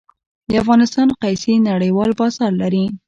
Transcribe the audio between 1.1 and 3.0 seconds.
قیسی نړیوال بازار لري